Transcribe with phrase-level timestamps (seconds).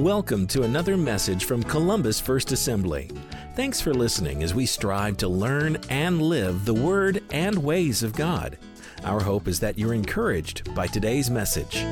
[0.00, 3.10] Welcome to another message from Columbus First Assembly.
[3.54, 8.14] Thanks for listening as we strive to learn and live the Word and ways of
[8.14, 8.56] God.
[9.04, 11.84] Our hope is that you're encouraged by today's message.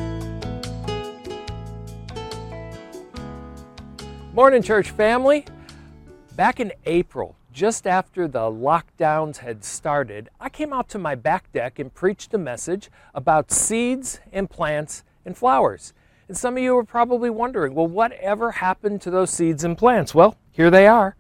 [4.33, 5.45] Morning, church family.
[6.35, 11.53] Back in April, just after the lockdowns had started, I came out to my back
[11.53, 15.93] deck and preached a message about seeds and plants and flowers.
[16.29, 20.15] And some of you are probably wondering, well, whatever happened to those seeds and plants?
[20.15, 21.17] Well, here they are.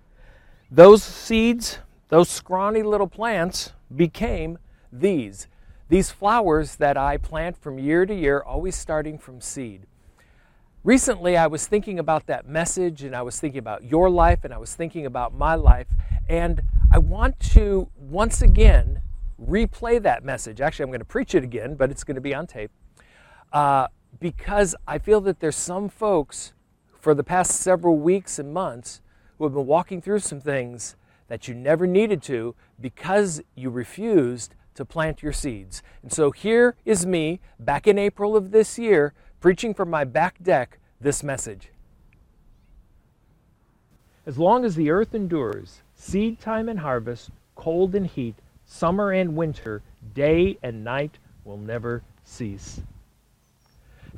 [0.70, 1.78] Those seeds,
[2.10, 4.58] those scrawny little plants, became
[4.92, 5.46] these.
[5.88, 9.86] These flowers that I plant from year to year, always starting from seed.
[10.84, 14.52] Recently, I was thinking about that message, and I was thinking about your life, and
[14.52, 15.86] I was thinking about my life,
[16.28, 16.60] and
[16.92, 19.00] I want to once again
[19.42, 20.60] replay that message.
[20.60, 22.70] Actually, I'm going to preach it again, but it's going to be on tape.
[23.52, 23.88] Uh,
[24.20, 26.52] because I feel that there's some folks
[26.98, 29.00] for the past several weeks and months
[29.36, 30.96] who have been walking through some things
[31.28, 35.82] that you never needed to because you refused to plant your seeds.
[36.02, 40.42] And so here is me back in April of this year preaching from my back
[40.42, 41.70] deck this message.
[44.26, 48.34] As long as the earth endures, seed time and harvest, cold and heat,
[48.66, 49.82] summer and winter,
[50.14, 52.80] day and night will never cease.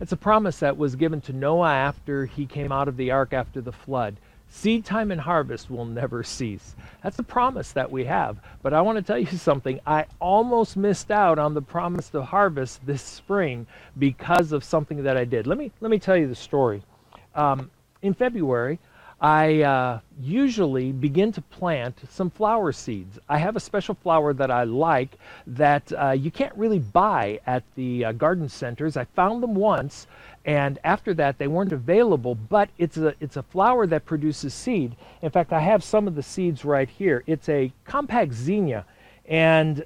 [0.00, 3.34] It's a promise that was given to Noah after he came out of the ark
[3.34, 4.16] after the flood.
[4.48, 6.74] Seed time and harvest will never cease.
[7.02, 8.38] That's a promise that we have.
[8.62, 9.78] But I want to tell you something.
[9.86, 13.66] I almost missed out on the promise of harvest this spring
[13.98, 15.46] because of something that I did.
[15.46, 16.82] Let me let me tell you the story.
[17.34, 18.78] Um, in February,
[19.20, 23.18] I uh, usually begin to plant some flower seeds.
[23.28, 27.62] I have a special flower that I like that uh, you can't really buy at
[27.74, 28.96] the uh, garden centers.
[28.96, 30.06] I found them once,
[30.46, 32.34] and after that they weren't available.
[32.34, 34.96] But it's a it's a flower that produces seed.
[35.20, 37.22] In fact, I have some of the seeds right here.
[37.26, 38.86] It's a compact zinnia,
[39.26, 39.84] and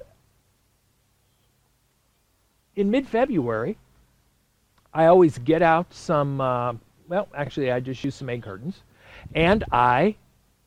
[2.77, 3.77] in mid-February,
[4.93, 6.39] I always get out some.
[6.39, 6.75] Uh,
[7.09, 8.81] well, actually, I just use some egg curtains
[9.33, 10.15] and I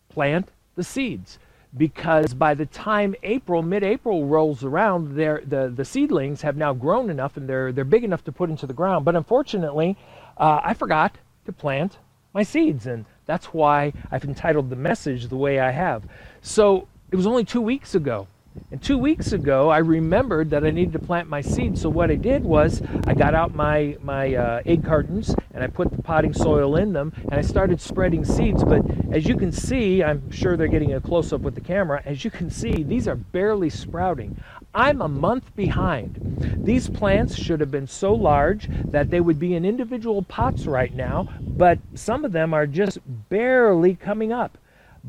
[0.09, 1.39] plant the seeds
[1.77, 7.37] because by the time April, mid-April rolls around, the the seedlings have now grown enough
[7.37, 9.05] and they're they're big enough to put into the ground.
[9.05, 9.97] But unfortunately,
[10.37, 11.99] uh, I forgot to plant
[12.33, 16.05] my seeds, and that's why I've entitled the message the way I have.
[16.43, 18.27] So it was only two weeks ago
[18.71, 21.81] and two weeks ago, I remembered that I needed to plant my seeds.
[21.81, 25.69] So what I did was I got out my my uh, egg cartons and I
[25.69, 28.63] put the potting soil in them and I started spreading seeds.
[28.63, 32.03] But as you can see, I'm sure they're getting a close up with the camera.
[32.05, 34.37] As you can see, these are barely sprouting.
[34.75, 36.37] I'm a month behind.
[36.63, 40.95] These plants should have been so large that they would be in individual pots right
[40.95, 42.99] now, but some of them are just
[43.31, 44.59] barely coming up.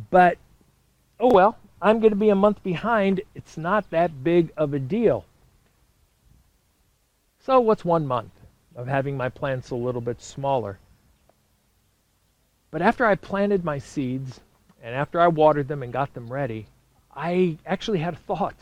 [0.09, 0.37] But
[1.19, 3.21] oh well, I'm going to be a month behind.
[3.33, 5.25] It's not that big of a deal.
[7.39, 8.33] So, what's one month
[8.75, 10.77] of having my plants a little bit smaller?
[12.71, 14.41] But after I planted my seeds
[14.83, 16.67] and after I watered them and got them ready,
[17.15, 18.55] I actually had a thought.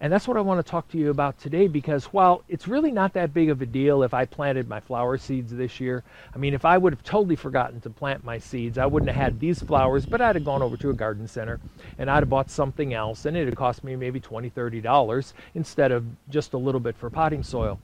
[0.00, 2.92] And that's what I want to talk to you about today because while it's really
[2.92, 6.38] not that big of a deal if I planted my flower seeds this year, I
[6.38, 9.40] mean, if I would have totally forgotten to plant my seeds, I wouldn't have had
[9.40, 11.58] these flowers, but I'd have gone over to a garden center
[11.98, 16.04] and I'd have bought something else and it'd cost me maybe $20, $30 instead of
[16.30, 17.80] just a little bit for potting soil.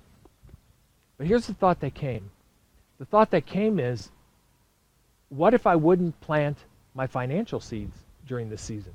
[1.18, 2.30] But here's the thought that came.
[2.98, 4.10] The thought that came is
[5.30, 6.58] what if I wouldn't plant
[6.94, 8.92] my financial seeds during this season?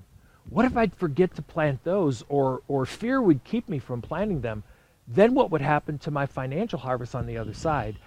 [0.49, 4.41] What if I'd forget to plant those or, or fear would keep me from planting
[4.41, 4.63] them?
[5.07, 7.97] Then what would happen to my financial harvest on the other side?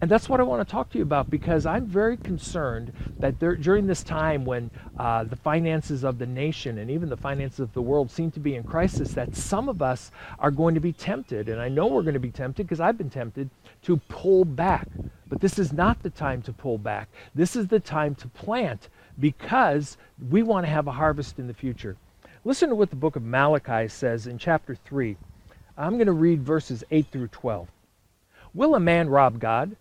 [0.00, 3.38] And that's what I want to talk to you about because I'm very concerned that
[3.38, 7.60] there, during this time when uh, the finances of the nation and even the finances
[7.60, 10.80] of the world seem to be in crisis, that some of us are going to
[10.80, 13.50] be tempted, and I know we're going to be tempted because I've been tempted
[13.82, 14.88] to pull back.
[15.28, 17.08] But this is not the time to pull back.
[17.34, 18.88] This is the time to plant
[19.18, 19.96] because
[20.30, 21.96] we want to have a harvest in the future.
[22.44, 25.16] Listen to what the book of Malachi says in chapter 3.
[25.76, 27.68] I'm going to read verses 8 through 12.
[28.52, 29.76] Will a man rob God?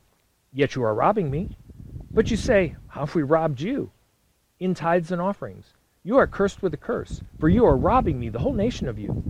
[0.54, 1.58] Yet you are robbing me.
[2.12, 3.92] But you say, How have we robbed you?
[4.60, 5.74] In tithes and offerings.
[6.04, 9.00] You are cursed with a curse, for you are robbing me, the whole nation of
[9.00, 9.24] you.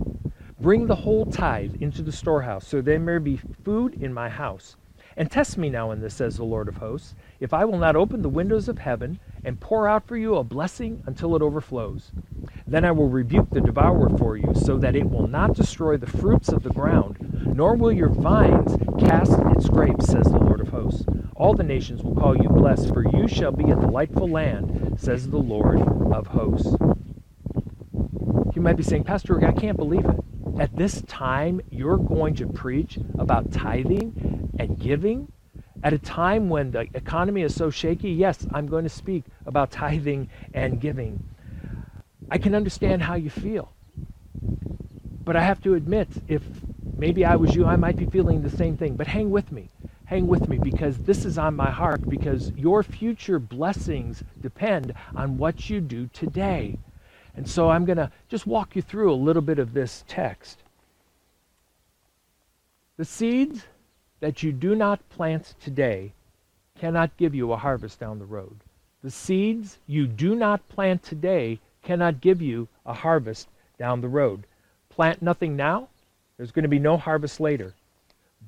[0.60, 4.76] Bring the whole tithe into the storehouse, so there may be food in my house.
[5.16, 7.94] And test me now in this, says the Lord of hosts, if I will not
[7.94, 12.10] open the windows of heaven and pour out for you a blessing until it overflows.
[12.66, 16.06] Then I will rebuke the devourer for you, so that it will not destroy the
[16.06, 17.18] fruits of the ground,
[17.54, 21.04] nor will your vines cast its grapes, says the Lord of hosts.
[21.36, 25.28] All the nations will call you blessed, for you shall be a delightful land, says
[25.28, 25.82] the Lord
[26.14, 26.74] of hosts.
[28.54, 30.18] You might be saying, Pastor I can't believe it.
[30.58, 35.30] At this time, you're going to preach about tithing and giving?
[35.84, 39.70] At a time when the economy is so shaky, yes, I'm going to speak about
[39.70, 41.22] tithing and giving.
[42.30, 43.70] I can understand how you feel.
[45.24, 46.42] But I have to admit, if
[46.96, 48.96] maybe I was you, I might be feeling the same thing.
[48.96, 49.68] But hang with me.
[50.06, 55.36] Hang with me because this is on my heart because your future blessings depend on
[55.36, 56.78] what you do today.
[57.36, 60.62] And so I'm going to just walk you through a little bit of this text.
[62.96, 63.64] The seeds
[64.24, 66.10] that you do not plant today
[66.80, 68.56] cannot give you a harvest down the road.
[69.02, 73.48] The seeds you do not plant today cannot give you a harvest
[73.78, 74.46] down the road.
[74.88, 75.88] Plant nothing now,
[76.38, 77.74] there's going to be no harvest later.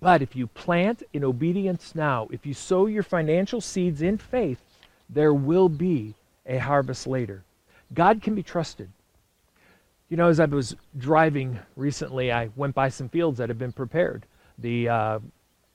[0.00, 4.62] But if you plant in obedience now, if you sow your financial seeds in faith,
[5.10, 6.14] there will be
[6.46, 7.42] a harvest later.
[7.92, 8.88] God can be trusted.
[10.08, 13.72] You know, as I was driving recently, I went by some fields that had been
[13.72, 14.24] prepared.
[14.58, 15.18] The uh,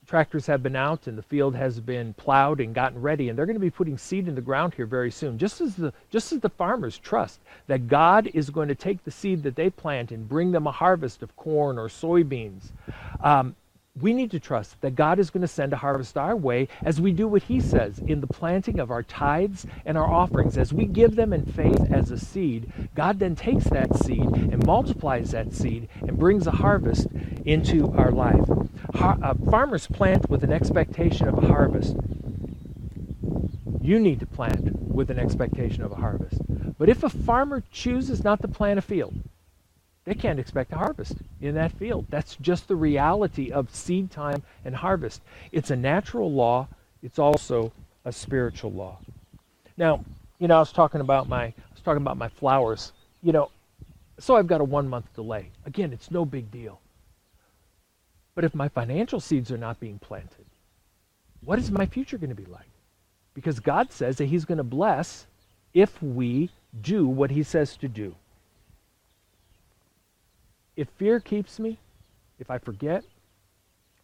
[0.06, 3.46] tractors have been out and the field has been plowed and gotten ready and they're
[3.46, 5.38] going to be putting seed in the ground here very soon.
[5.38, 9.10] Just as the just as the farmers trust that god is going to take the
[9.10, 12.72] seed that they plant and bring them a harvest of corn or soybeans
[13.20, 13.54] um,
[14.00, 17.00] we need to trust that God is going to send a harvest our way as
[17.00, 20.56] we do what He says in the planting of our tithes and our offerings.
[20.56, 24.64] As we give them in faith as a seed, God then takes that seed and
[24.66, 27.08] multiplies that seed and brings a harvest
[27.44, 28.44] into our life.
[29.50, 31.94] Farmers plant with an expectation of a harvest.
[33.80, 36.40] You need to plant with an expectation of a harvest.
[36.78, 39.14] But if a farmer chooses not to plant a field,
[40.04, 42.06] they can't expect a harvest in that field.
[42.10, 45.22] That's just the reality of seed time and harvest.
[45.52, 46.68] It's a natural law,
[47.02, 47.72] it's also
[48.04, 48.98] a spiritual law.
[49.76, 50.04] Now,
[50.38, 52.92] you know, I was talking about my I was talking about my flowers.
[53.22, 53.50] You know,
[54.18, 55.50] so I've got a 1 month delay.
[55.64, 56.80] Again, it's no big deal.
[58.34, 60.46] But if my financial seeds are not being planted,
[61.44, 62.66] what is my future going to be like?
[63.34, 65.26] Because God says that he's going to bless
[65.74, 66.50] if we
[66.80, 68.14] do what he says to do
[70.76, 71.78] if fear keeps me,
[72.38, 73.04] if I forget,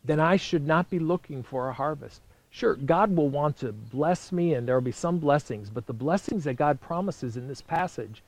[0.04, 2.20] then I should not be looking for a harvest.
[2.50, 5.92] Sure, God will want to bless me and there will be some blessings, but the
[5.92, 8.22] blessings that God promises in this passage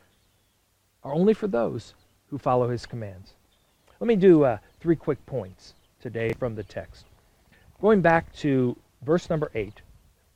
[1.03, 1.95] are only for those
[2.29, 3.33] who follow his commands.
[3.99, 7.07] Let me do uh, three quick points today from the text.
[7.81, 9.81] Going back to verse number 8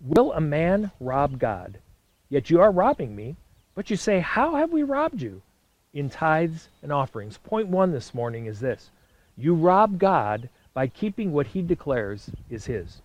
[0.00, 1.78] Will a man rob God?
[2.28, 3.36] Yet you are robbing me.
[3.74, 5.42] But you say, How have we robbed you?
[5.94, 7.38] In tithes and offerings.
[7.38, 8.90] Point one this morning is this
[9.36, 13.00] you rob God by keeping what he declares is his.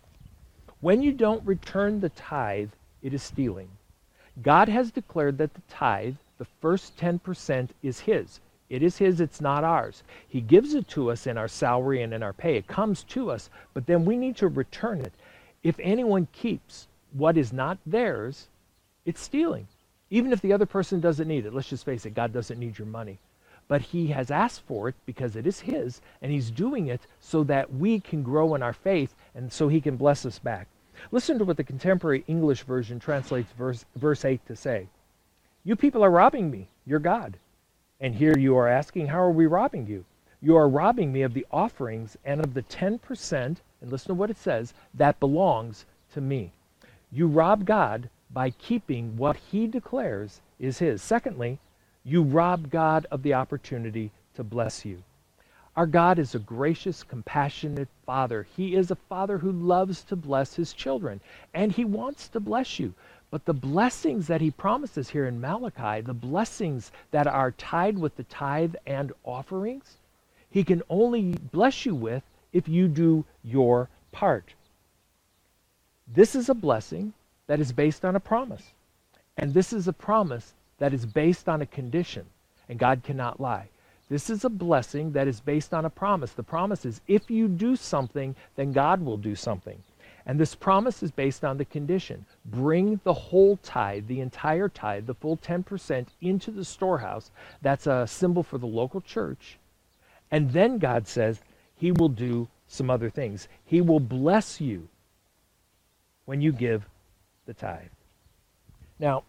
[0.82, 2.72] When you don't return the tithe,
[3.02, 3.70] it is stealing.
[4.42, 8.40] God has declared that the tithe, the first 10%, is his.
[8.70, 10.04] It is his, it's not ours.
[10.28, 12.56] He gives it to us in our salary and in our pay.
[12.56, 15.14] It comes to us, but then we need to return it.
[15.64, 18.48] If anyone keeps what is not theirs,
[19.06, 19.68] it's stealing.
[20.10, 22.80] Even if the other person doesn't need it, let's just face it, God doesn't need
[22.80, 23.20] your money.
[23.68, 27.44] But He has asked for it because it is His, and He's doing it so
[27.44, 30.68] that we can grow in our faith and so He can bless us back.
[31.12, 34.88] Listen to what the contemporary English version translates verse, verse 8 to say
[35.64, 37.38] You people are robbing me, your God.
[38.02, 40.06] And here you are asking, How are we robbing you?
[40.42, 44.30] You are robbing me of the offerings and of the 10%, and listen to what
[44.30, 46.54] it says, that belongs to me.
[47.12, 51.02] You rob God by keeping what he declares is his.
[51.02, 51.60] Secondly,
[52.04, 55.04] you rob God of the opportunity to bless you.
[55.76, 58.46] Our God is a gracious, compassionate Father.
[58.56, 61.22] He is a Father who loves to bless his children,
[61.54, 62.94] and he wants to bless you.
[63.32, 68.16] But the blessings that he promises here in Malachi, the blessings that are tied with
[68.16, 69.98] the tithe and offerings,
[70.50, 74.56] he can only bless you with if you do your part.
[76.08, 77.14] This is a blessing
[77.50, 78.62] that is based on a promise.
[79.36, 82.28] And this is a promise that is based on a condition,
[82.70, 83.70] and God cannot lie.
[84.08, 86.32] This is a blessing that is based on a promise.
[86.34, 89.82] The promise is if you do something, then God will do something.
[90.28, 95.08] And this promise is based on the condition bring the whole tithe, the entire tithe,
[95.08, 97.32] the full 10% into the storehouse.
[97.64, 99.58] That's a symbol for the local church.
[100.30, 101.42] And then God says
[101.76, 103.48] he will do some other things.
[103.66, 104.88] He will bless you
[106.26, 106.88] when you give
[107.50, 107.90] the tithe.
[109.00, 109.24] Now,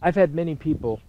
[0.00, 1.00] I've had many people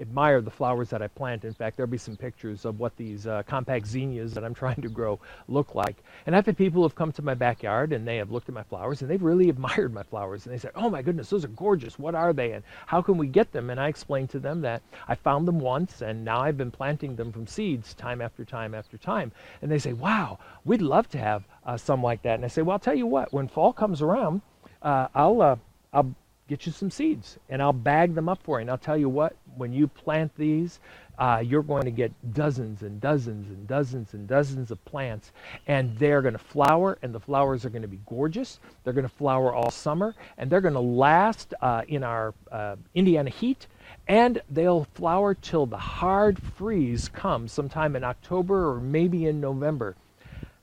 [0.00, 1.44] admire the flowers that I plant.
[1.44, 4.82] In fact, there'll be some pictures of what these uh, compact zinnias that I'm trying
[4.82, 5.18] to grow
[5.48, 5.96] look like.
[6.26, 8.54] And I've had people who have come to my backyard and they have looked at
[8.54, 10.44] my flowers and they've really admired my flowers.
[10.44, 11.98] And they said, oh my goodness, those are gorgeous.
[11.98, 12.52] What are they?
[12.52, 13.70] And how can we get them?
[13.70, 17.16] And I explained to them that I found them once and now I've been planting
[17.16, 19.32] them from seeds time after time after time.
[19.62, 22.34] And they say, wow, we'd love to have uh, some like that.
[22.34, 24.42] And I say, well, I'll tell you what, when fall comes around,
[24.82, 25.56] uh, I'll, uh,
[25.92, 26.14] I'll
[26.48, 28.62] get you some seeds and I'll bag them up for you.
[28.62, 30.80] And I'll tell you what, when you plant these,
[31.18, 35.32] uh, you're going to get dozens and dozens and dozens and dozens of plants,
[35.66, 38.60] and they're going to flower, and the flowers are going to be gorgeous.
[38.84, 42.76] They're going to flower all summer, and they're going to last uh, in our uh,
[42.94, 43.66] Indiana heat,
[44.06, 49.96] and they'll flower till the hard freeze comes sometime in October or maybe in November.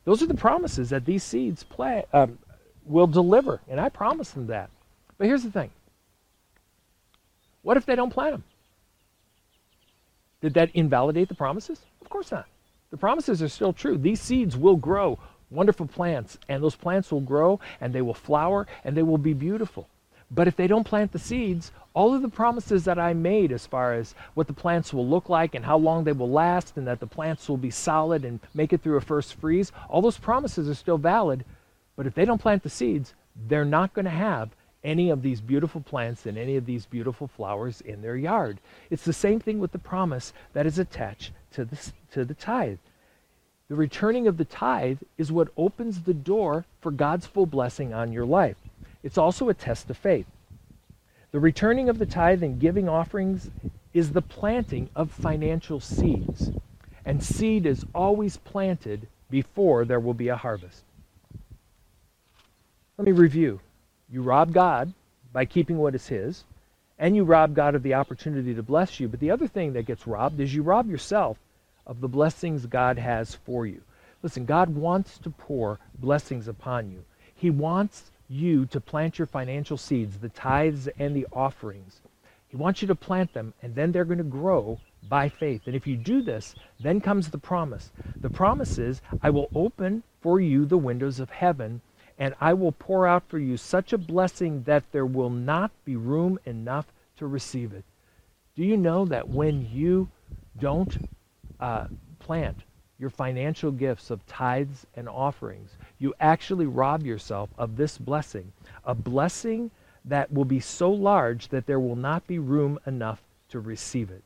[0.06, 2.38] Those are the promises that these seeds play, um,
[2.86, 4.70] will deliver, and I promise them that.
[5.18, 5.72] But here's the thing
[7.62, 8.44] what if they don't plant them?
[10.42, 11.82] Did that invalidate the promises?
[12.02, 12.48] Of course not.
[12.92, 13.98] The promises are still true.
[13.98, 15.20] These seeds will grow
[15.50, 19.34] wonderful plants, and those plants will grow, and they will flower, and they will be
[19.34, 19.88] beautiful.
[20.30, 23.66] But if they don't plant the seeds, all of the promises that I made as
[23.66, 26.88] far as what the plants will look like and how long they will last and
[26.88, 30.18] that the plants will be solid and make it through a first freeze, all those
[30.18, 31.46] promises are still valid.
[31.96, 34.50] But if they don't plant the seeds, they're not going to have
[34.86, 38.60] any of these beautiful plants and any of these beautiful flowers in their yard.
[38.90, 41.78] It's the same thing with the promise that is attached to the,
[42.12, 42.78] to the tithe.
[43.68, 48.14] The returning of the tithe is what opens the door for God's full blessing on
[48.14, 48.58] your life.
[49.04, 50.28] It's also a test of faith.
[51.32, 53.50] The returning of the tithe and giving offerings
[53.94, 56.52] is the planting of financial seeds.
[57.04, 60.84] And seed is always planted before there will be a harvest.
[62.98, 63.60] Let me review.
[64.10, 64.94] You rob God
[65.34, 66.44] by keeping what is His,
[66.98, 69.08] and you rob God of the opportunity to bless you.
[69.08, 71.38] But the other thing that gets robbed is you rob yourself
[71.86, 73.82] of the blessings God has for you.
[74.24, 77.04] Listen, God wants to pour blessings upon you.
[77.36, 82.00] He wants you to plant your financial seeds, the tithes and the offerings.
[82.48, 85.64] He wants you to plant them, and then they're going to grow by faith.
[85.66, 87.92] And if you do this, then comes the promise.
[88.16, 91.82] The promise is, I will open for you the windows of heaven
[92.18, 95.96] and I will pour out for you such a blessing that there will not be
[95.96, 97.84] room enough to receive it.
[98.56, 100.10] Do you know that when you
[100.60, 101.10] don't
[101.60, 101.88] uh,
[102.20, 102.60] plant
[102.98, 108.54] your financial gifts of tithes and offerings, you actually rob yourself of this blessing,
[108.86, 109.72] a blessing
[110.06, 114.24] that will be so large that there will not be room enough to receive it.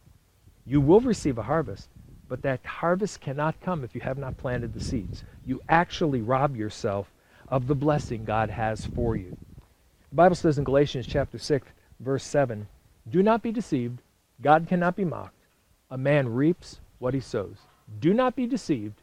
[0.65, 1.89] You will receive a harvest,
[2.27, 5.23] but that harvest cannot come if you have not planted the seeds.
[5.45, 7.11] You actually rob yourself
[7.49, 9.35] of the blessing God has for you.
[10.09, 11.67] The Bible says in Galatians chapter 6,
[11.99, 12.67] verse 7,
[13.09, 14.01] Do not be deceived.
[14.41, 15.45] God cannot be mocked.
[15.91, 17.57] A man reaps what he sows.
[17.99, 19.01] Do not be deceived.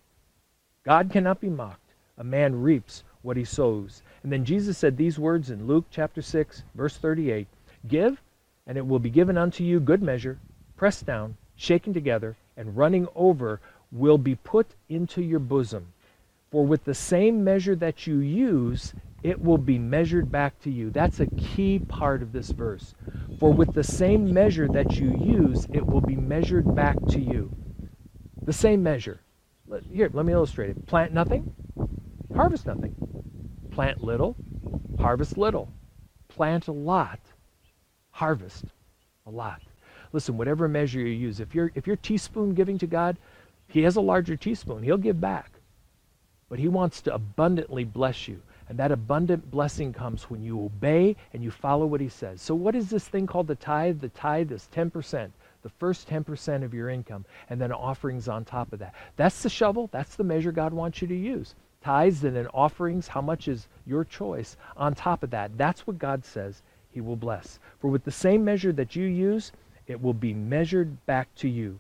[0.85, 1.95] God cannot be mocked.
[2.19, 4.03] A man reaps what he sows.
[4.23, 7.47] And then Jesus said these words in Luke chapter 6, verse 38
[7.89, 8.21] Give,
[8.67, 10.39] and it will be given unto you good measure,
[10.77, 13.61] pressed down, shaken together, and running over
[13.93, 15.93] will be put into your bosom.
[16.51, 20.91] For with the same measure that you use, it will be measured back to you.
[20.91, 22.95] That's a key part of this verse.
[23.41, 27.53] For with the same measure that you use, it will be measured back to you.
[28.43, 29.21] The same measure.
[29.93, 30.87] Here, let me illustrate it.
[30.87, 31.53] Plant nothing,
[32.35, 32.95] harvest nothing.
[33.73, 34.37] Plant little,
[34.99, 35.73] harvest little.
[36.29, 37.19] Plant a lot,
[38.11, 38.67] harvest
[39.27, 39.61] a lot.
[40.13, 43.19] Listen, whatever measure you use, if you're if you're teaspoon giving to God,
[43.67, 44.85] He has a larger teaspoon.
[44.85, 45.51] He'll give back.
[46.49, 48.41] But He wants to abundantly bless you.
[48.69, 52.43] And that abundant blessing comes when you obey and you follow what He says.
[52.43, 54.01] So, what is this thing called the tithe?
[54.01, 55.31] The tithe is 10%,
[55.63, 58.95] the first 10% of your income, and then offerings on top of that.
[59.17, 59.89] That's the shovel.
[59.93, 61.55] That's the measure God wants you to use.
[61.81, 65.57] Tithes and then offerings, how much is your choice on top of that?
[65.57, 67.61] That's what God says He will bless.
[67.79, 69.53] For with the same measure that you use,
[69.87, 71.79] it will be measured back to you.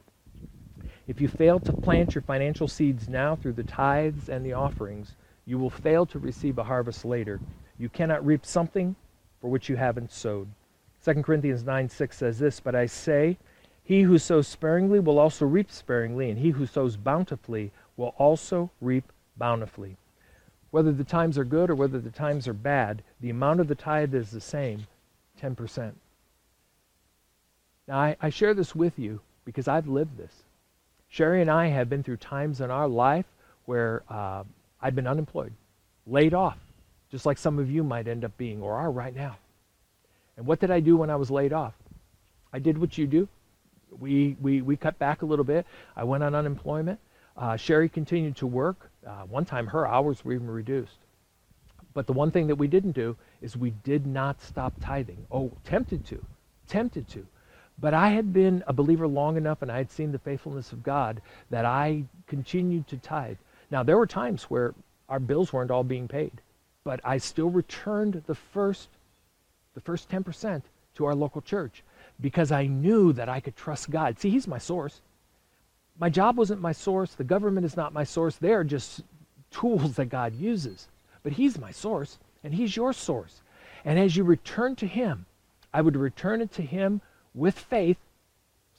[1.06, 5.14] If you fail to plant your financial seeds now through the tithes and the offerings,
[5.44, 7.40] you will fail to receive a harvest later.
[7.78, 8.96] You cannot reap something
[9.40, 10.48] for which you haven't sowed.
[11.04, 13.38] 2 Corinthians 9 6 says this, But I say,
[13.84, 18.70] he who sows sparingly will also reap sparingly, and he who sows bountifully will also
[18.80, 19.96] reap bountifully.
[20.72, 23.76] Whether the times are good or whether the times are bad, the amount of the
[23.76, 24.88] tithe is the same
[25.40, 25.92] 10%.
[27.86, 30.42] Now, I, I share this with you because I've lived this.
[31.08, 33.26] Sherry and I have been through times in our life
[33.64, 34.44] where uh,
[34.80, 35.52] I'd been unemployed,
[36.06, 36.58] laid off,
[37.10, 39.36] just like some of you might end up being or are right now.
[40.36, 41.74] And what did I do when I was laid off?
[42.52, 43.28] I did what you do.
[43.98, 45.66] We, we, we cut back a little bit.
[45.96, 47.00] I went on unemployment.
[47.36, 48.90] Uh, Sherry continued to work.
[49.06, 50.98] Uh, one time her hours were even reduced.
[51.94, 55.26] But the one thing that we didn't do is we did not stop tithing.
[55.30, 56.22] Oh, tempted to,
[56.68, 57.26] tempted to.
[57.78, 60.82] But I had been a believer long enough and I had seen the faithfulness of
[60.82, 63.36] God that I continued to tithe.
[63.70, 64.74] Now, there were times where
[65.08, 66.32] our bills weren't all being paid,
[66.84, 68.88] but I still returned the first,
[69.74, 70.62] the first 10%
[70.94, 71.82] to our local church
[72.20, 74.18] because I knew that I could trust God.
[74.18, 75.00] See, He's my source.
[75.98, 77.14] My job wasn't my source.
[77.14, 78.36] The government is not my source.
[78.36, 79.02] They are just
[79.50, 80.88] tools that God uses.
[81.22, 83.40] But He's my source, and He's your source.
[83.84, 85.26] And as you return to Him,
[85.72, 87.00] I would return it to Him
[87.36, 87.98] with faith,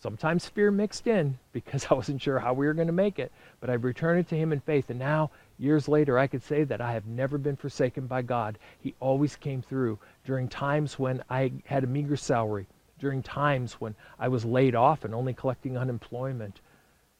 [0.01, 3.31] sometimes fear mixed in because I wasn't sure how we were going to make it,
[3.61, 4.89] but I returned it to Him in faith.
[4.89, 8.57] And now, years later, I could say that I have never been forsaken by God.
[8.79, 12.65] He always came through during times when I had a meager salary,
[12.99, 16.59] during times when I was laid off and only collecting unemployment,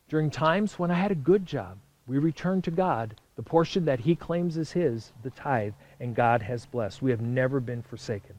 [0.09, 1.77] during times when I had a good job.
[2.07, 6.41] We return to God the portion that He claims is His, the tithe, and God
[6.41, 7.01] has blessed.
[7.01, 8.35] We have never been forsaken.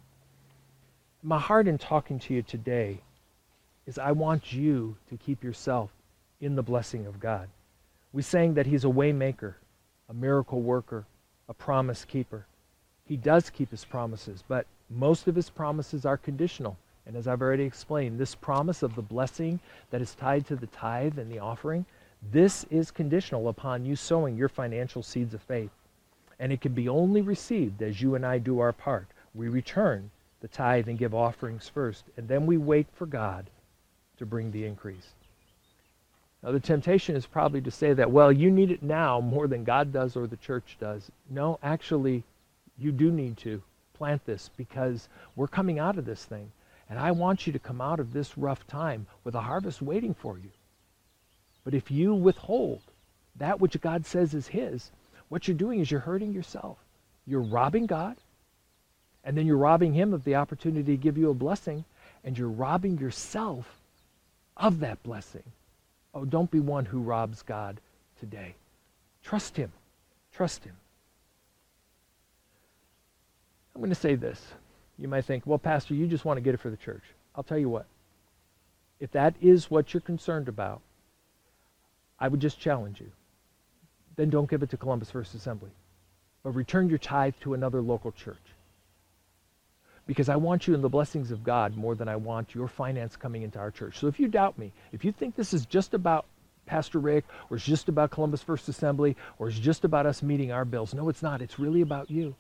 [1.29, 3.03] My heart in talking to you today
[3.87, 5.91] is I want you to keep yourself
[6.41, 7.51] in the blessing of God.
[8.15, 9.53] We sang that He's a waymaker,
[10.09, 11.05] a miracle worker,
[11.47, 12.47] a promise keeper.
[13.05, 16.79] He does keep His promises, but most of His promises are conditional.
[17.05, 20.69] And as I've already explained, this promise of the blessing that is tied to the
[20.69, 21.85] tithe and the offering,
[22.33, 25.73] this is conditional upon you sowing your financial seeds of faith.
[26.39, 29.09] And it can be only received as you and I do our part.
[29.35, 33.51] We return the tithe and give offerings first, and then we wait for God
[34.19, 35.15] to bring the increase.
[36.43, 39.65] Now, the temptation is probably to say that, well, you need it now more than
[39.65, 41.11] God does or the church does.
[41.29, 42.23] No, actually,
[42.79, 43.61] you do need to
[43.95, 46.53] plant this because we're coming out of this thing.
[46.89, 50.15] And I want you to come out of this rough time with a harvest waiting
[50.15, 50.51] for you.
[51.65, 52.81] But if you withhold
[53.37, 54.91] that which God says is His,
[55.29, 56.79] what you're doing is you're hurting yourself.
[57.27, 58.17] You're robbing God,
[59.25, 61.85] and then you're robbing Him of the opportunity to give you a blessing,
[62.25, 63.67] and you're robbing yourself
[64.57, 65.45] of that blessing.
[66.15, 67.81] Oh, don't be one who robs God
[68.19, 68.55] today.
[69.23, 69.73] Trust Him.
[70.33, 70.77] Trust Him.
[73.75, 74.45] I'm going to say this.
[74.99, 77.05] You might think, well, Pastor, you just want to get it for the church.
[77.37, 77.87] I'll tell you what.
[78.99, 80.81] If that is what you're concerned about,
[82.19, 83.13] I would just challenge you.
[84.17, 85.71] Then don't give it to Columbus First Assembly,
[86.43, 88.37] but return your tithe to another local church.
[90.09, 93.15] Because I want you in the blessings of God more than I want your finance
[93.15, 93.99] coming into our church.
[93.99, 96.25] So if you doubt me, if you think this is just about
[96.67, 100.51] Pastor Rick, or it's just about Columbus First Assembly, or it's just about us meeting
[100.51, 101.43] our bills, no, it's not.
[101.43, 102.35] It's really about you.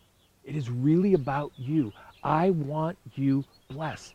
[0.45, 1.93] It is really about you.
[2.25, 4.15] I want you blessed.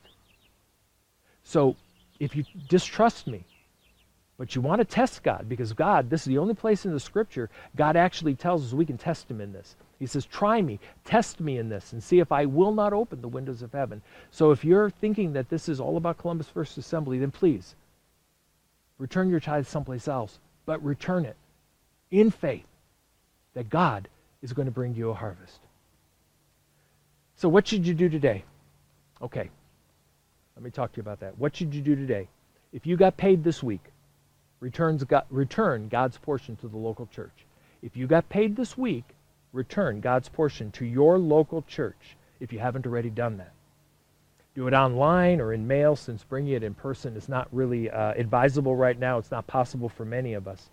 [1.44, 1.76] So
[2.20, 3.44] if you distrust me,
[4.38, 7.00] but you want to test God, because God, this is the only place in the
[7.00, 9.76] scripture God actually tells us we can test him in this.
[10.04, 13.22] He says, Try me, test me in this, and see if I will not open
[13.22, 14.02] the windows of heaven.
[14.32, 17.76] So if you're thinking that this is all about Columbus First Assembly, then please
[18.98, 21.38] return your tithe someplace else, but return it
[22.12, 22.66] in faith
[23.54, 24.10] that God
[24.42, 25.62] is going to bring you a harvest.
[27.38, 28.44] So, what should you do today?
[29.22, 29.50] Okay,
[30.58, 31.38] let me talk to you about that.
[31.38, 32.28] What should you do today?
[32.74, 33.86] If you got paid this week,
[34.60, 37.46] returns return God's portion to the local church.
[37.82, 39.06] If you got paid this week,
[39.54, 43.54] return God's portion to your local church if you haven't already done that.
[44.56, 48.14] Do it online or in mail since bringing it in person is not really uh,
[48.16, 49.18] advisable right now.
[49.18, 50.70] It's not possible for many of us.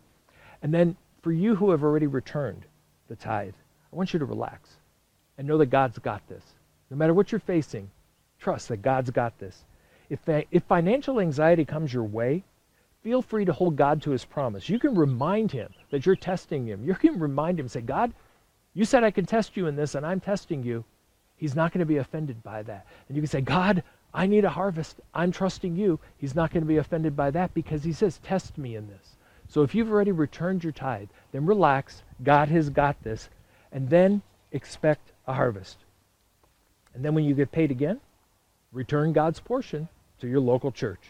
[0.63, 2.65] And then for you who have already returned
[3.09, 3.55] the tithe,
[3.93, 4.71] I want you to relax
[5.39, 6.45] and know that God's got this.
[6.91, 7.91] No matter what you're facing,
[8.39, 9.65] trust that God's got this.
[10.11, 12.43] If, if financial anxiety comes your way,
[13.03, 14.69] feel free to hold God to his promise.
[14.69, 16.85] You can remind him that you're testing him.
[16.85, 18.13] You can remind him, say, God,
[18.75, 20.85] you said I can test you in this, and I'm testing you.
[21.37, 22.87] He's not going to be offended by that.
[23.09, 25.01] And you can say, God, I need a harvest.
[25.15, 25.99] I'm trusting you.
[26.19, 29.17] He's not going to be offended by that because he says, test me in this.
[29.49, 32.03] So if you've already returned your tithe, then relax.
[32.23, 33.29] God has got this.
[33.73, 35.79] And then expect a harvest.
[36.95, 38.01] And then when you get paid again,
[38.73, 39.89] return God's portion
[40.21, 41.01] to your local church.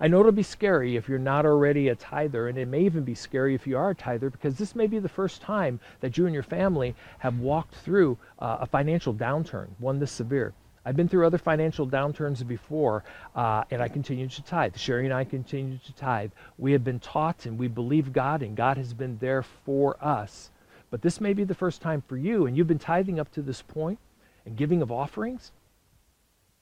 [0.00, 3.02] I know it'll be scary if you're not already a tither, and it may even
[3.02, 6.16] be scary if you are a tither because this may be the first time that
[6.16, 10.52] you and your family have walked through uh, a financial downturn, one this severe.
[10.84, 13.02] I've been through other financial downturns before,
[13.34, 14.76] uh, and I continue to tithe.
[14.76, 16.30] Sherry and I continue to tithe.
[16.56, 20.50] We have been taught and we believe God, and God has been there for us.
[20.90, 23.42] But this may be the first time for you, and you've been tithing up to
[23.42, 23.98] this point
[24.46, 25.50] and giving of offerings,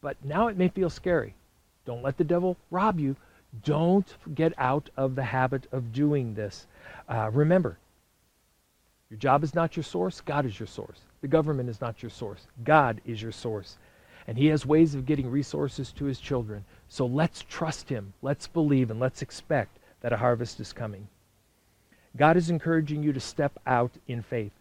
[0.00, 1.34] but now it may feel scary.
[1.84, 3.14] Don't let the devil rob you
[3.64, 6.66] Don't get out of the habit of doing this.
[7.08, 7.78] Uh, remember,
[9.10, 11.00] your job is not your source, God is your source.
[11.20, 13.78] The government is not your source, God is your source.
[14.26, 16.64] And He has ways of getting resources to His children.
[16.88, 21.08] So let's trust Him, let's believe, and let's expect that a harvest is coming.
[22.16, 24.52] God is encouraging you to step out in faith.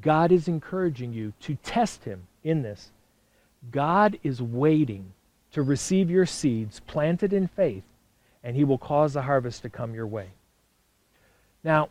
[0.00, 2.90] God is encouraging you to test Him in this.
[3.70, 5.12] God is waiting
[5.52, 7.82] to receive your seeds planted in faith,
[8.42, 10.28] and He will cause the harvest to come your way.
[11.64, 11.88] Now,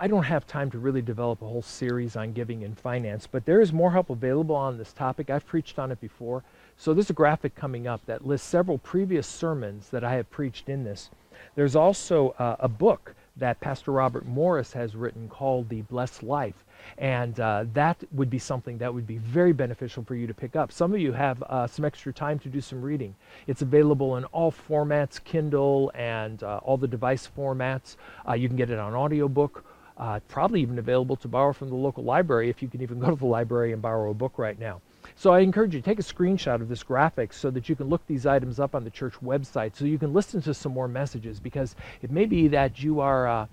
[0.00, 3.44] I don't have time to really develop a whole series on giving and finance, but
[3.44, 5.28] there is more help available on this topic.
[5.28, 6.44] I've preached on it before.
[6.76, 10.68] So there's a graphic coming up that lists several previous sermons that I have preached
[10.68, 11.10] in this.
[11.56, 16.64] There's also uh, a book that Pastor Robert Morris has written called The Blessed Life.
[16.96, 20.56] And uh, that would be something that would be very beneficial for you to pick
[20.56, 20.72] up.
[20.72, 23.14] Some of you have uh, some extra time to do some reading.
[23.46, 27.96] It's available in all formats Kindle and uh, all the device formats.
[28.28, 29.64] Uh, you can get it on audiobook.
[29.96, 33.10] Uh, probably even available to borrow from the local library if you can even go
[33.10, 34.80] to the library and borrow a book right now.
[35.16, 37.88] So I encourage you to take a screenshot of this graphic so that you can
[37.88, 40.88] look these items up on the church website so you can listen to some more
[40.88, 43.28] messages because it may be that you are.
[43.28, 43.46] Uh,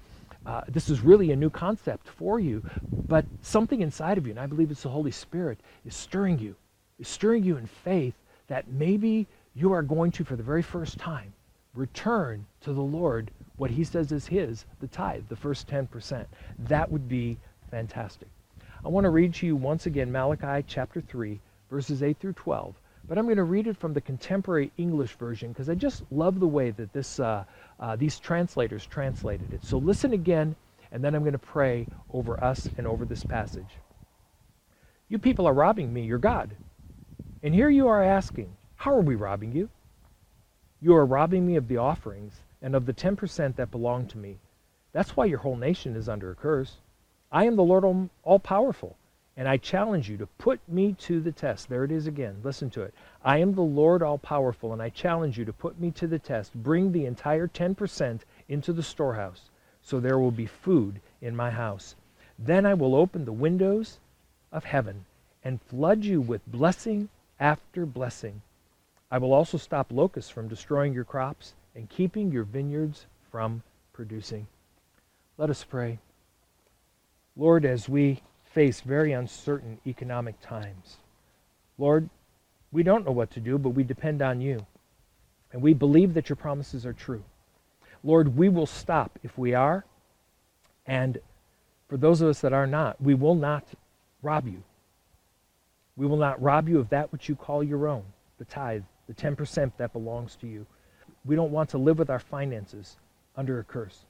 [0.45, 2.61] uh, this is really a new concept for you,
[3.07, 6.55] but something inside of you, and I believe it's the Holy Spirit, is stirring you,
[6.99, 8.13] is stirring you in faith
[8.47, 11.33] that maybe you are going to, for the very first time,
[11.73, 16.25] return to the Lord what He says is His, the tithe, the first 10%.
[16.59, 17.37] That would be
[17.71, 18.27] fantastic.
[18.83, 21.39] I want to read to you once again Malachi chapter 3,
[21.69, 22.75] verses 8 through 12.
[23.08, 26.39] But I'm going to read it from the contemporary English version because I just love
[26.39, 27.43] the way that this, uh,
[27.80, 29.63] uh, these translators translated it.
[29.63, 30.56] So listen again,
[30.91, 33.78] and then I'm going to pray over us and over this passage.
[35.08, 36.56] You people are robbing me, your God.
[37.43, 39.69] And here you are asking, How are we robbing you?
[40.82, 44.39] You are robbing me of the offerings and of the 10% that belong to me.
[44.93, 46.78] That's why your whole nation is under a curse.
[47.32, 48.97] I am the Lord all powerful.
[49.37, 51.67] And I challenge you to put me to the test.
[51.67, 52.37] There it is again.
[52.43, 52.93] Listen to it.
[53.23, 56.19] I am the Lord all powerful, and I challenge you to put me to the
[56.19, 56.53] test.
[56.53, 59.49] Bring the entire 10% into the storehouse,
[59.81, 61.95] so there will be food in my house.
[62.39, 63.99] Then I will open the windows
[64.51, 65.05] of heaven
[65.43, 68.41] and flood you with blessing after blessing.
[69.11, 74.47] I will also stop locusts from destroying your crops and keeping your vineyards from producing.
[75.37, 75.99] Let us pray.
[77.35, 78.21] Lord, as we
[78.55, 80.97] face very uncertain economic times.
[81.77, 82.09] Lord,
[82.71, 84.65] we don't know what to do, but we depend on you.
[85.51, 87.23] And we believe that your promises are true.
[88.01, 89.83] Lord, we will stop if we are.
[90.87, 91.17] And
[91.89, 93.65] for those of us that are not, we will not
[94.21, 94.63] rob you.
[95.97, 98.03] We will not rob you of that which you call your own,
[98.37, 100.65] the tithe, the 10% that belongs to you.
[101.25, 102.95] We don't want to live with our finances
[103.35, 104.05] under a curse.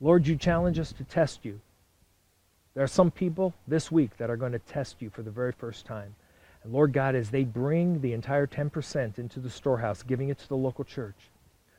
[0.00, 1.60] Lord, you challenge us to test you
[2.74, 5.52] there are some people this week that are going to test you for the very
[5.52, 6.14] first time.
[6.62, 10.48] And Lord God, as they bring the entire 10% into the storehouse, giving it to
[10.48, 11.16] the local church,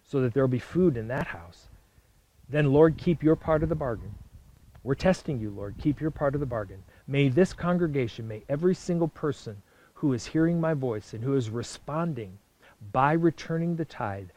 [0.04, 1.68] so that there will be food in that house,
[2.50, 4.14] then Lord, keep your part of the bargain.
[4.84, 5.76] We're testing you, Lord.
[5.80, 6.84] Keep your part of the bargain.
[7.08, 9.62] May this congregation, may every single person
[9.94, 12.38] who is hearing my voice and who is responding
[12.92, 14.30] by returning the tithe,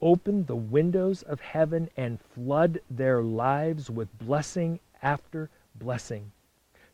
[0.00, 6.30] open the windows of heaven and flood their lives with blessing after blessing.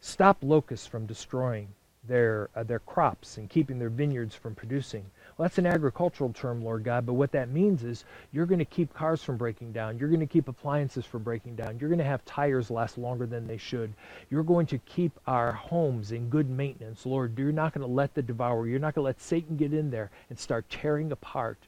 [0.01, 1.69] Stop locusts from destroying
[2.05, 5.05] their, uh, their crops and keeping their vineyards from producing.
[5.37, 8.64] Well, that's an agricultural term, Lord God, but what that means is you're going to
[8.64, 9.99] keep cars from breaking down.
[9.99, 11.79] You're going to keep appliances from breaking down.
[11.79, 13.93] You're going to have tires last longer than they should.
[14.31, 17.38] You're going to keep our homes in good maintenance, Lord.
[17.38, 19.91] You're not going to let the devourer, you're not going to let Satan get in
[19.91, 21.59] there and start tearing apart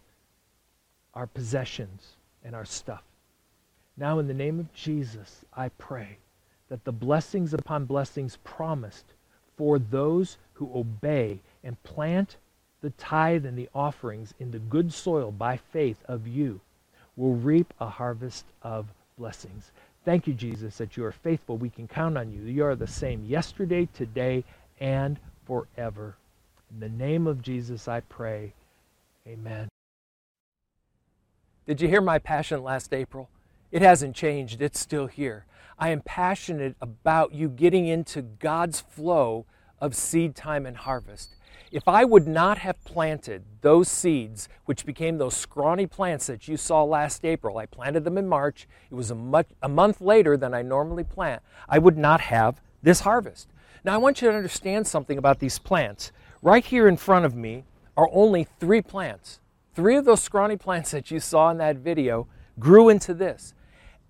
[1.14, 3.02] our possessions and our stuff.
[3.96, 6.18] Now, in the name of Jesus, I pray
[6.70, 9.12] that the blessings upon blessings promised
[9.58, 12.36] for those who obey and plant
[12.80, 16.60] the tithe and the offerings in the good soil by faith of you
[17.16, 18.86] will reap a harvest of
[19.18, 19.72] blessings.
[20.04, 21.58] Thank you, Jesus, that you are faithful.
[21.58, 22.40] We can count on you.
[22.42, 24.44] You are the same yesterday, today,
[24.78, 26.16] and forever.
[26.72, 28.54] In the name of Jesus, I pray.
[29.26, 29.68] Amen.
[31.66, 33.28] Did you hear my passion last April?
[33.70, 35.46] It hasn't changed, it's still here.
[35.78, 39.46] I am passionate about you getting into God's flow
[39.80, 41.36] of seed time and harvest.
[41.72, 46.56] If I would not have planted those seeds, which became those scrawny plants that you
[46.56, 50.36] saw last April, I planted them in March, it was a, much, a month later
[50.36, 53.48] than I normally plant, I would not have this harvest.
[53.84, 56.10] Now, I want you to understand something about these plants.
[56.42, 57.64] Right here in front of me
[57.96, 59.38] are only three plants
[59.72, 62.26] three of those scrawny plants that you saw in that video
[62.58, 63.54] grew into this.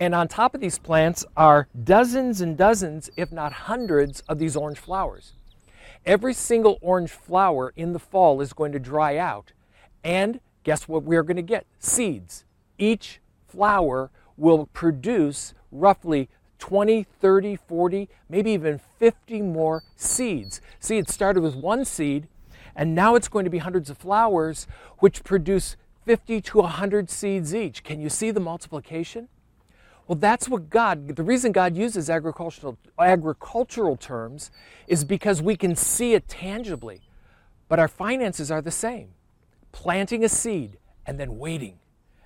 [0.00, 4.56] And on top of these plants are dozens and dozens, if not hundreds, of these
[4.56, 5.34] orange flowers.
[6.06, 9.52] Every single orange flower in the fall is going to dry out.
[10.02, 11.66] And guess what we're going to get?
[11.78, 12.46] Seeds.
[12.78, 20.62] Each flower will produce roughly 20, 30, 40, maybe even 50 more seeds.
[20.78, 22.26] See, it started with one seed,
[22.74, 24.66] and now it's going to be hundreds of flowers,
[24.98, 27.84] which produce 50 to 100 seeds each.
[27.84, 29.28] Can you see the multiplication?
[30.06, 34.50] Well, that's what God, the reason God uses agricultural, agricultural terms
[34.88, 37.02] is because we can see it tangibly.
[37.68, 39.10] But our finances are the same
[39.72, 41.78] planting a seed and then waiting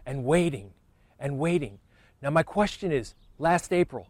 [0.06, 0.70] and waiting
[1.20, 1.78] and waiting.
[2.22, 4.08] Now, my question is last April,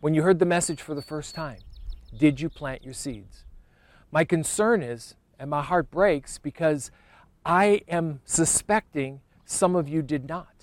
[0.00, 1.58] when you heard the message for the first time,
[2.16, 3.44] did you plant your seeds?
[4.10, 6.90] My concern is, and my heart breaks because
[7.44, 10.57] I am suspecting some of you did not.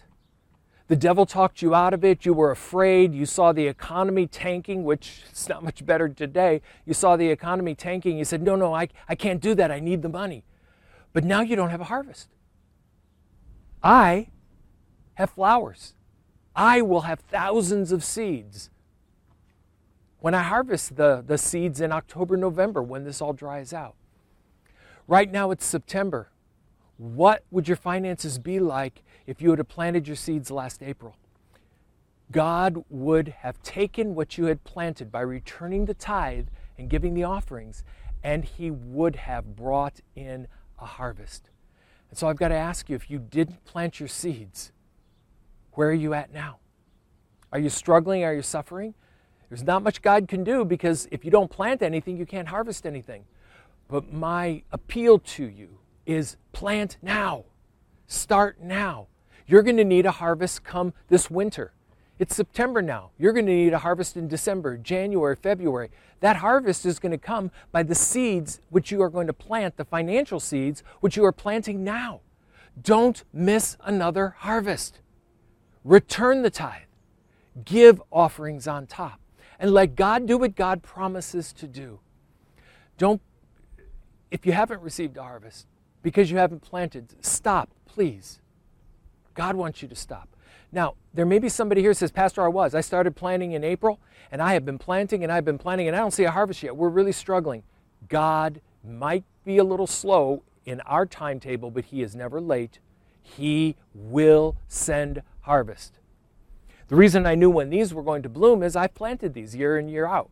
[0.87, 2.25] The devil talked you out of it.
[2.25, 3.13] You were afraid.
[3.13, 6.61] You saw the economy tanking, which is not much better today.
[6.85, 8.17] You saw the economy tanking.
[8.17, 9.71] You said, No, no, I, I can't do that.
[9.71, 10.43] I need the money.
[11.11, 12.29] But now you don't have a harvest.
[13.81, 14.27] I
[15.15, 15.95] have flowers.
[16.55, 18.69] I will have thousands of seeds
[20.19, 23.95] when I harvest the, the seeds in October, November, when this all dries out.
[25.07, 26.29] Right now it's September.
[26.97, 31.15] What would your finances be like if you had planted your seeds last April?
[32.31, 37.23] God would have taken what you had planted by returning the tithe and giving the
[37.23, 37.83] offerings,
[38.23, 40.47] and He would have brought in
[40.79, 41.49] a harvest.
[42.09, 44.71] And so I've got to ask you if you didn't plant your seeds,
[45.73, 46.59] where are you at now?
[47.51, 48.23] Are you struggling?
[48.23, 48.93] Are you suffering?
[49.49, 52.85] There's not much God can do because if you don't plant anything, you can't harvest
[52.85, 53.25] anything.
[53.87, 57.45] But my appeal to you is plant now.
[58.07, 59.07] Start now.
[59.47, 61.73] You're going to need a harvest come this winter.
[62.17, 63.11] It's September now.
[63.17, 65.89] You're going to need a harvest in December, January, February.
[66.21, 69.75] That harvest is going to come by the seeds which you are going to plant,
[69.75, 72.21] the financial seeds which you are planting now.
[72.81, 74.99] Don't miss another harvest.
[75.83, 76.83] Return the tithe.
[77.63, 79.19] Give offerings on top.
[79.59, 81.99] And let God do what God promises to do.
[82.97, 83.21] Don't,
[84.31, 85.67] if you haven't received a harvest,
[86.05, 87.15] because you haven't planted.
[87.25, 88.39] Stop, please.
[89.33, 90.29] God wants you to stop.
[90.71, 92.75] Now, there may be somebody here says, Pastor, I was.
[92.75, 93.99] I started planting in April,
[94.31, 96.61] and I have been planting, and I've been planting, and I don't see a harvest
[96.61, 96.77] yet.
[96.77, 97.63] We're really struggling.
[98.07, 102.77] God might be a little slow in our timetable, but He is never late.
[103.23, 105.97] He will send harvest.
[106.87, 109.79] The reason I knew when these were going to bloom is I planted these year
[109.79, 110.29] in, year out.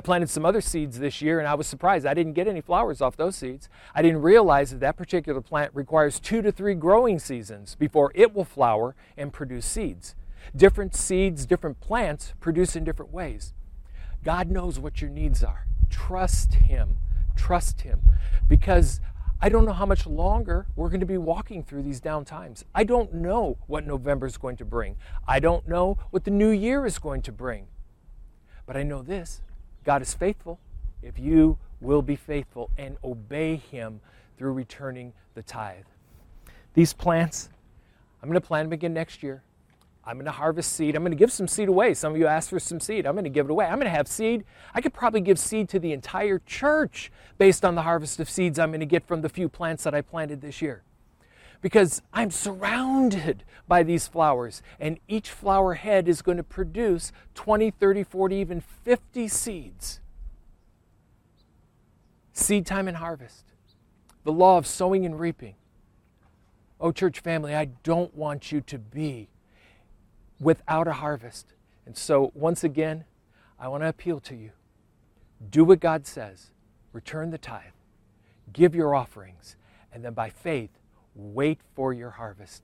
[0.00, 2.06] I planted some other seeds this year and I was surprised.
[2.06, 3.68] I didn't get any flowers off those seeds.
[3.94, 8.34] I didn't realize that that particular plant requires two to three growing seasons before it
[8.34, 10.14] will flower and produce seeds.
[10.56, 13.52] Different seeds, different plants produce in different ways.
[14.24, 15.66] God knows what your needs are.
[15.90, 16.96] Trust Him.
[17.36, 18.00] Trust Him.
[18.48, 19.02] Because
[19.38, 22.64] I don't know how much longer we're going to be walking through these down times.
[22.74, 24.96] I don't know what November is going to bring.
[25.28, 27.66] I don't know what the new year is going to bring.
[28.64, 29.42] But I know this
[29.84, 30.58] God is faithful
[31.02, 34.00] if you will be faithful and obey Him
[34.36, 35.84] through returning the tithe.
[36.74, 37.48] These plants,
[38.22, 39.42] I'm going to plant them again next year.
[40.04, 40.96] I'm going to harvest seed.
[40.96, 41.94] I'm going to give some seed away.
[41.94, 43.06] Some of you asked for some seed.
[43.06, 43.66] I'm going to give it away.
[43.66, 44.44] I'm going to have seed.
[44.74, 48.58] I could probably give seed to the entire church based on the harvest of seeds
[48.58, 50.82] I'm going to get from the few plants that I planted this year
[51.60, 57.70] because I'm surrounded by these flowers, and each flower head is going to produce 20,
[57.70, 60.00] 30, 40, even 50 seeds.
[62.32, 63.44] Seed time and harvest.
[64.24, 65.54] The law of sowing and reaping.
[66.80, 69.28] Oh, church family, I don't want you to be
[70.40, 71.52] without a harvest.
[71.84, 73.04] And so, once again,
[73.58, 74.52] I want to appeal to you.
[75.50, 76.50] Do what God says.
[76.92, 77.72] Return the tithe.
[78.52, 79.56] Give your offerings.
[79.92, 80.70] And then by faith,
[81.14, 82.62] Wait for your harvest.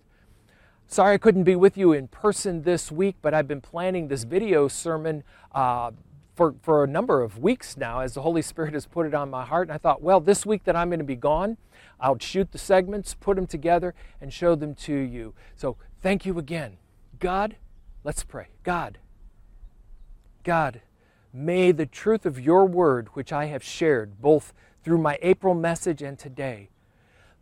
[0.88, 4.22] Sorry I couldn't be with you in person this week, but I've been planning this
[4.22, 5.90] video sermon uh,
[6.36, 9.28] for, for a number of weeks now as the Holy Spirit has put it on
[9.28, 9.68] my heart.
[9.68, 11.56] And I thought, well, this week that I'm going to be gone,
[11.98, 15.34] I'll shoot the segments, put them together, and show them to you.
[15.56, 16.76] So thank you again.
[17.18, 17.56] God,
[18.04, 18.48] let's pray.
[18.62, 18.98] God,
[20.44, 20.82] God,
[21.32, 24.52] may the truth of your word, which I have shared both
[24.84, 26.68] through my April message and today,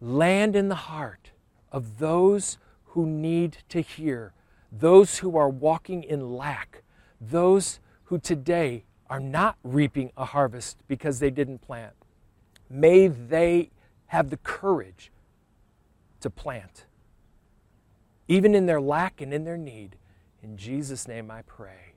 [0.01, 1.31] land in the heart
[1.73, 4.33] of those who need to hear,
[4.71, 6.83] those who are walking in lack,
[7.21, 11.95] those who today are not reaping a harvest because they didn't plant.
[12.71, 13.71] May they
[14.07, 15.11] have the courage
[16.21, 16.87] to plant,
[18.29, 19.97] even in their lack and in their need.
[20.43, 21.94] In Jesus' name I pray.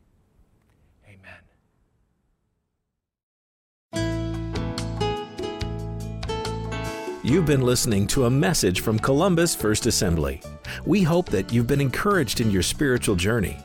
[7.28, 10.42] You've been listening to a message from Columbus First Assembly.
[10.86, 13.58] We hope that you've been encouraged in your spiritual journey.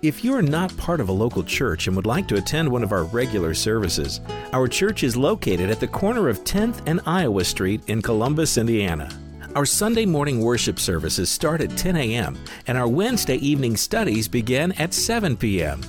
[0.00, 2.84] If you are not part of a local church and would like to attend one
[2.84, 4.20] of our regular services,
[4.52, 9.10] our church is located at the corner of 10th and Iowa Street in Columbus, Indiana.
[9.56, 14.70] Our Sunday morning worship services start at 10 a.m., and our Wednesday evening studies begin
[14.78, 15.82] at 7 p.m.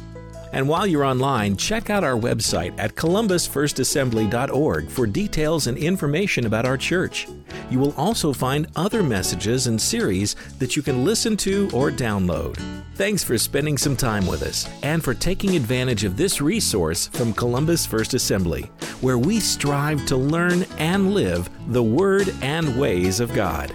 [0.53, 6.65] And while you're online, check out our website at columbusfirstassembly.org for details and information about
[6.65, 7.27] our church.
[7.69, 12.57] You will also find other messages and series that you can listen to or download.
[12.95, 17.33] Thanks for spending some time with us and for taking advantage of this resource from
[17.33, 23.33] Columbus First Assembly, where we strive to learn and live the Word and ways of
[23.33, 23.73] God.